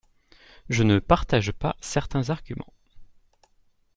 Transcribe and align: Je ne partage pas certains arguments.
Je 0.67 0.81
ne 0.81 0.97
partage 0.97 1.51
pas 1.51 1.75
certains 1.79 2.31
arguments. 2.31 2.73